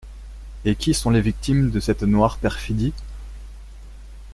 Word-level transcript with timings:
Et 0.65 0.73
qui 0.75 0.95
sont 0.95 1.11
les 1.11 1.21
victimes 1.21 1.69
de 1.69 1.79
cette 1.79 2.01
noire 2.01 2.39
perfidie? 2.39 2.95